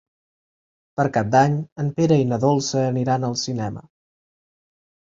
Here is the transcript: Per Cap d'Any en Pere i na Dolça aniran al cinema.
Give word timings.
Per 0.99 1.05
Cap 1.17 1.29
d'Any 1.35 1.59
en 1.85 1.93
Pere 2.01 2.19
i 2.23 2.27
na 2.33 2.41
Dolça 2.49 2.85
aniran 2.89 3.31
al 3.31 3.39
cinema. 3.47 3.89